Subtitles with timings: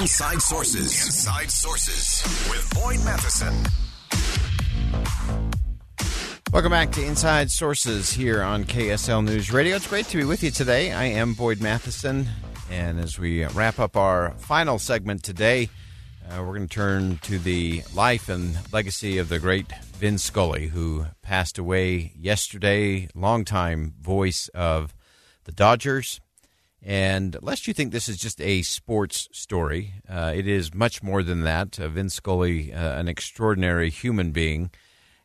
[0.00, 1.04] Inside Sources.
[1.04, 3.54] Inside Sources with Boyd Matheson.
[6.50, 9.76] Welcome back to Inside Sources here on KSL News Radio.
[9.76, 10.92] It's great to be with you today.
[10.92, 12.26] I am Boyd Matheson,
[12.70, 15.68] and as we wrap up our final segment today,
[16.30, 20.68] uh, we're going to turn to the life and legacy of the great Vin Scully,
[20.68, 24.94] who passed away yesterday, longtime voice of
[25.44, 26.20] the Dodgers.
[26.84, 31.22] And lest you think this is just a sports story, uh, it is much more
[31.22, 31.78] than that.
[31.78, 34.70] Uh, Vin Scully, uh, an extraordinary human being.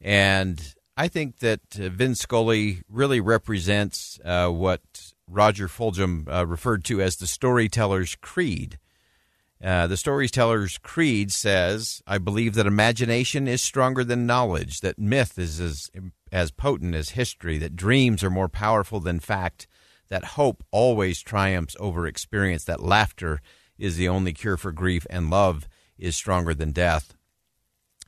[0.00, 4.80] And I think that uh, Vin Scully really represents uh, what
[5.28, 8.78] Roger Fulghum uh, referred to as the storyteller's creed.
[9.60, 15.60] The storyteller's creed says, I believe that imagination is stronger than knowledge, that myth is
[15.60, 15.88] as,
[16.32, 19.68] as potent as history, that dreams are more powerful than fact,
[20.12, 23.40] that hope always triumphs over experience, that laughter
[23.78, 25.66] is the only cure for grief, and love
[25.96, 27.14] is stronger than death.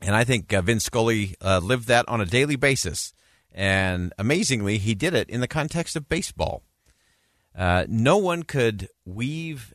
[0.03, 3.15] And I think uh, Vin Scully uh, lived that on a daily basis.
[3.51, 6.63] And amazingly, he did it in the context of baseball.
[7.57, 9.73] Uh, no one could weave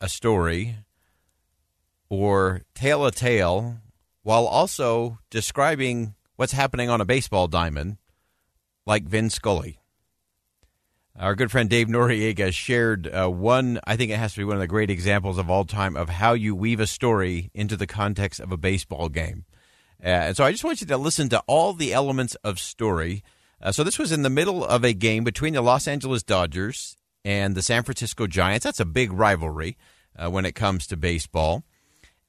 [0.00, 0.76] a story
[2.08, 3.76] or tell a tale
[4.22, 7.98] while also describing what's happening on a baseball diamond
[8.86, 9.78] like Vin Scully.
[11.18, 14.56] Our good friend Dave Noriega shared uh, one, I think it has to be one
[14.56, 17.86] of the great examples of all time of how you weave a story into the
[17.86, 19.46] context of a baseball game.
[20.04, 23.24] Uh, and so I just want you to listen to all the elements of story.
[23.62, 26.98] Uh, so this was in the middle of a game between the Los Angeles Dodgers
[27.24, 28.64] and the San Francisco Giants.
[28.64, 29.78] That's a big rivalry
[30.18, 31.64] uh, when it comes to baseball.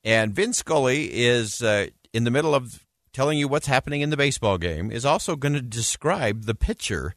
[0.05, 4.17] And Vin Scully is uh, in the middle of telling you what's happening in the
[4.17, 7.15] baseball game, is also going to describe the pitcher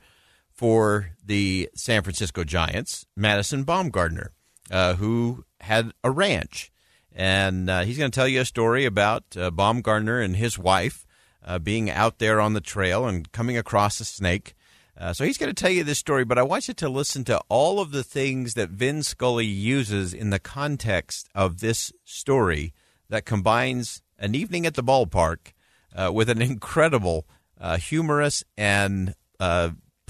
[0.61, 4.29] for the San Francisco Giants, Madison Bumgarner,
[4.71, 6.71] uh, who had a ranch.
[7.11, 11.07] And uh, he's going to tell you a story about uh, Bumgarner and his wife
[11.43, 14.55] uh, being out there on the trail and coming across a snake.
[14.99, 17.25] Uh, so he's going to tell you this story, but I want you to listen
[17.25, 22.75] to all of the things that Vin Scully uses in the context of this story
[23.09, 25.55] that combines an evening at the ballpark
[25.97, 27.25] uh, with an incredible,
[27.79, 29.15] humorous, and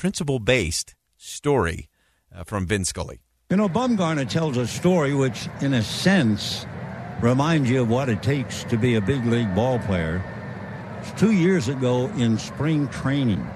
[0.00, 1.90] principle based story
[2.34, 3.20] uh, from Vin Scully.
[3.50, 6.64] You know, Bumgarner tells a story which, in a sense,
[7.20, 10.24] reminds you of what it takes to be a big league ball player.
[11.00, 13.46] It's two years ago in spring training,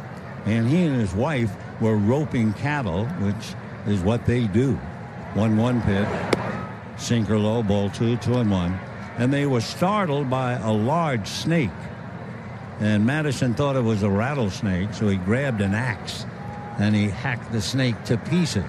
[0.45, 1.51] and he and his wife
[1.81, 3.55] were roping cattle, which
[3.87, 4.75] is what they do.
[5.33, 8.79] 1 1 pitch, sinker low, ball two, two and one.
[9.17, 11.71] And they were startled by a large snake.
[12.81, 16.27] And Madison thought it was a rattlesnake, so he grabbed an axe
[16.79, 18.65] and he hacked the snake to pieces.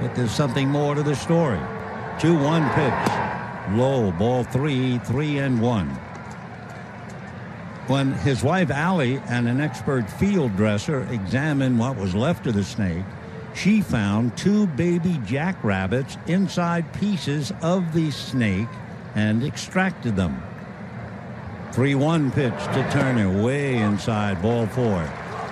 [0.00, 1.60] But there's something more to the story.
[2.20, 3.76] 2 1 pitch.
[3.76, 5.88] Low, ball three, three and one.
[7.86, 12.64] When his wife Ali and an expert field dresser examined what was left of the
[12.64, 13.04] snake,
[13.54, 18.68] she found two baby jackrabbits inside pieces of the snake
[19.14, 20.42] and extracted them.
[21.72, 25.08] 3 1 pitch to Turner, way inside, ball four.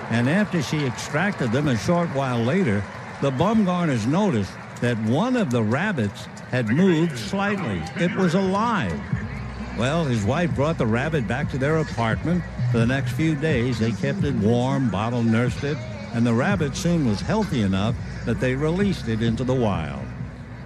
[0.09, 2.83] And after she extracted them a short while later,
[3.21, 7.81] the Bumgarners noticed that one of the rabbits had moved slightly.
[8.01, 8.99] It was alive.
[9.77, 12.43] Well, his wife brought the rabbit back to their apartment.
[12.71, 15.77] For the next few days, they kept it warm, bottle nursed it,
[16.13, 17.95] and the rabbit soon was healthy enough
[18.25, 20.05] that they released it into the wild.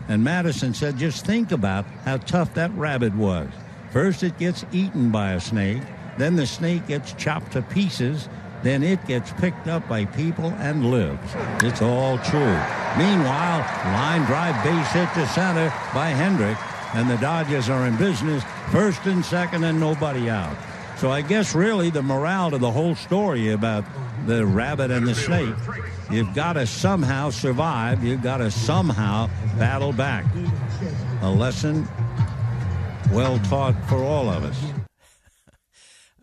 [0.08, 3.50] And Madison said, just think about how tough that rabbit was.
[3.92, 5.82] First, it gets eaten by a snake,
[6.18, 8.30] then the snake gets chopped to pieces,
[8.64, 11.36] then it gets picked up by people and lives.
[11.64, 12.58] It's all true.
[12.98, 13.60] Meanwhile,
[13.94, 16.58] line drive base hit to center by Kendrick,
[16.94, 20.56] and the Dodgers are in business, first and second, and nobody out.
[20.98, 23.86] So I guess really the morale to the whole story about
[24.28, 25.56] the rabbit and the snake,
[26.12, 28.04] you've got to somehow survive.
[28.04, 30.26] You've got to somehow battle back.
[31.22, 31.88] A lesson
[33.12, 34.81] well taught for all of us.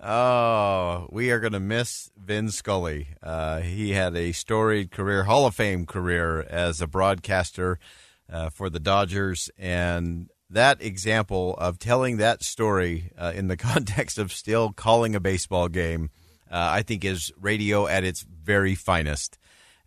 [0.00, 3.08] Oh, we are going to miss Vin Scully.
[3.20, 7.80] Uh, he had a storied career, Hall of Fame career as a broadcaster
[8.32, 9.50] uh, for the Dodgers.
[9.58, 15.20] And that example of telling that story uh, in the context of still calling a
[15.20, 16.10] baseball game,
[16.48, 19.36] uh, I think is radio at its very finest.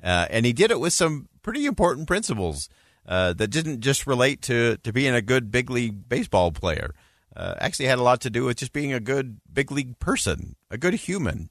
[0.03, 2.67] Uh, and he did it with some pretty important principles
[3.07, 6.93] uh, that didn't just relate to, to being a good big league baseball player
[7.35, 10.55] uh, actually had a lot to do with just being a good big league person,
[10.69, 11.49] a good human.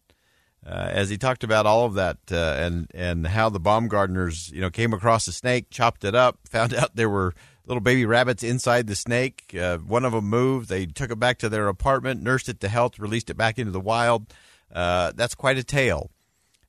[0.65, 4.61] Uh, as he talked about all of that uh, and and how the Bumgarners you
[4.61, 7.35] know came across a snake, chopped it up, found out there were
[7.67, 9.55] little baby rabbits inside the snake.
[9.59, 10.69] Uh, one of them moved.
[10.69, 13.73] They took it back to their apartment, nursed it to health, released it back into
[13.73, 14.35] the wild.
[14.73, 16.11] Uh, that's quite a tale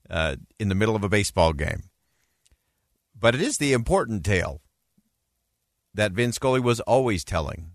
[0.10, 1.84] uh, in the middle of a baseball game.
[3.20, 4.62] But it is the important tale
[5.94, 7.72] that Vin Scully was always telling.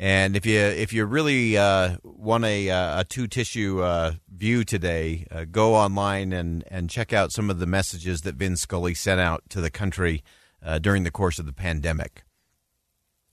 [0.00, 4.62] And if you if you really uh, want a, uh, a two tissue uh, view
[4.62, 8.94] today, uh, go online and, and check out some of the messages that Vin Scully
[8.94, 10.22] sent out to the country
[10.64, 12.22] uh, during the course of the pandemic.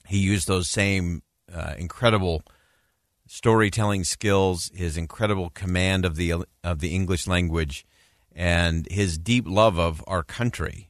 [0.07, 1.21] He used those same
[1.53, 2.41] uh, incredible
[3.27, 6.33] storytelling skills, his incredible command of the
[6.63, 7.85] of the English language,
[8.35, 10.89] and his deep love of our country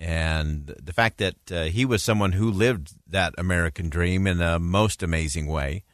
[0.00, 4.58] and the fact that uh, he was someone who lived that American dream in a
[4.58, 5.84] most amazing way,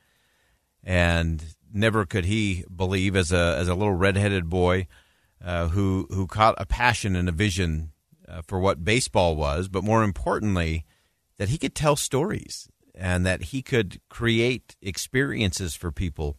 [0.85, 1.45] and
[1.75, 4.87] never could he believe as a as a little redheaded boy
[5.45, 7.91] uh, who who caught a passion and a vision
[8.29, 10.85] uh, for what baseball was, but more importantly,
[11.37, 16.39] that he could tell stories and that he could create experiences for people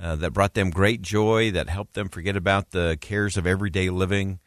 [0.00, 3.90] uh, that brought them great joy, that helped them forget about the cares of everyday
[3.90, 4.40] living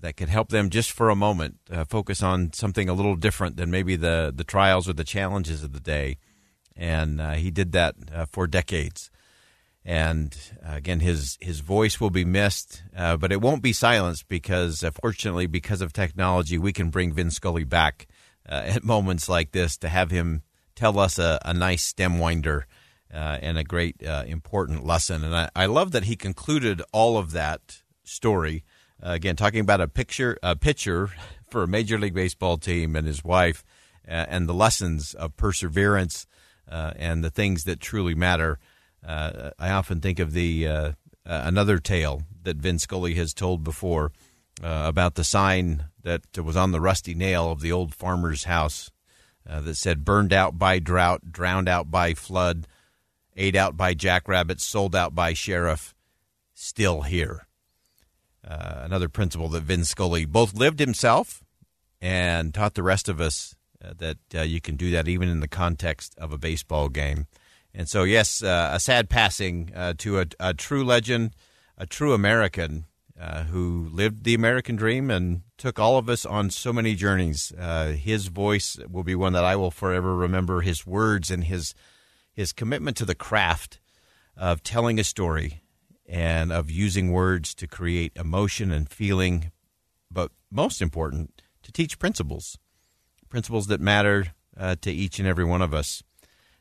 [0.00, 3.56] that could help them just for a moment uh, focus on something a little different
[3.56, 6.18] than maybe the the trials or the challenges of the day.
[6.76, 9.10] And uh, he did that uh, for decades.
[9.84, 10.36] And
[10.66, 14.82] uh, again, his his voice will be missed, uh, but it won't be silenced because,
[14.82, 18.06] uh, fortunately, because of technology, we can bring Vin Scully back
[18.46, 20.42] at moments like this to have him
[20.74, 22.66] tell us a, a nice stem winder.
[23.10, 25.22] and a great important lesson.
[25.22, 28.73] And I, I love that he concluded all of that story uh,
[29.12, 31.10] again, talking about a picture, a pitcher
[31.50, 33.64] for a Major League Baseball team and his wife,
[34.08, 36.26] uh, and the lessons of perseverance
[36.68, 38.58] uh, and the things that truly matter.
[39.06, 40.92] Uh, I often think of the uh,
[41.24, 44.12] another tale that Vin Scully has told before
[44.62, 48.90] about the sign that was on the rusty nail of the old farmer's house
[49.46, 52.66] that said "burned out by drought, drowned out by flood,
[53.36, 55.94] ate out by jackrabbits, sold out by sheriff,
[56.54, 57.46] still here."
[58.46, 61.42] Uh, another principle that Vin Scully both lived himself
[62.00, 65.40] and taught the rest of us uh, that uh, you can do that even in
[65.40, 67.26] the context of a baseball game.
[67.72, 71.34] And so, yes, uh, a sad passing uh, to a, a, true legend,
[71.78, 72.86] a true American
[73.48, 77.52] who lived the American dream and took all of us on so many journeys.
[77.96, 80.60] his voice will be one that I will forever remember.
[80.60, 81.74] His words and his
[82.34, 83.78] his commitment to the craft
[84.36, 85.62] of telling a story
[86.06, 89.50] and of using words to create emotion and feeling,
[90.10, 92.58] but most important, to teach principles,
[93.28, 96.02] principles that matter uh, to each and every one of us.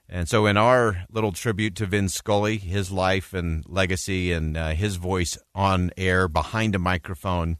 [0.10, 4.70] And so, in our little tribute to Vin Scully, his life and legacy, and uh,
[4.70, 7.58] his voice on air behind a microphone,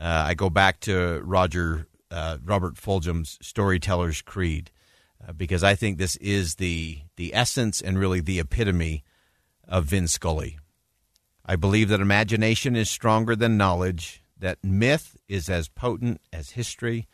[0.00, 4.70] uh, I go back to Roger uh, Robert Fulghum's Storyteller's Creed,
[5.26, 9.02] uh, because I think this is the the essence and really the epitome
[9.66, 10.58] of Vin Scully.
[11.44, 17.08] I believe that imagination is stronger than knowledge, that myth is as potent as history,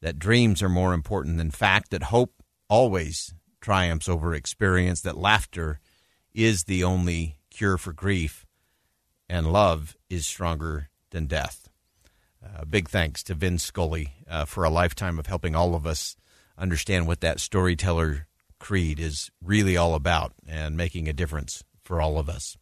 [0.00, 5.80] that dreams are more important than fact, that hope always triumphs over experience, that laughter
[6.32, 8.46] is the only cure for grief,
[9.28, 11.68] and love is stronger than death.
[12.44, 16.16] Uh, big thanks to Vin Scully uh, for a lifetime of helping all of us
[16.58, 18.26] understand what that storyteller
[18.58, 22.56] creed is really all about and making a difference for all of us.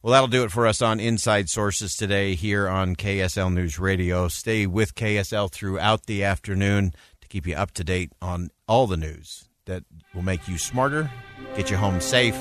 [0.00, 4.28] Well, that'll do it for us on Inside Sources today here on KSL News Radio.
[4.28, 8.96] Stay with KSL throughout the afternoon to keep you up to date on all the
[8.96, 9.82] news that
[10.14, 11.10] will make you smarter,
[11.56, 12.36] get you home safe.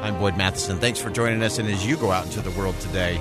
[0.00, 0.78] I'm Boyd Matheson.
[0.78, 1.58] Thanks for joining us.
[1.58, 3.20] And as you go out into the world today,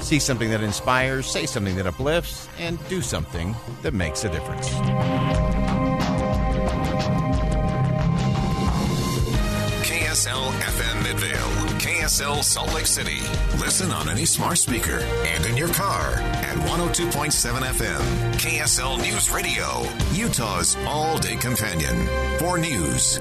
[0.00, 4.68] see something that inspires, say something that uplifts, and do something that makes a difference.
[12.12, 13.20] KSL Salt Lake City.
[13.58, 18.34] Listen on any smart speaker and in your car at 102.7 FM.
[18.34, 22.06] KSL News Radio, Utah's all day companion
[22.38, 23.18] for news.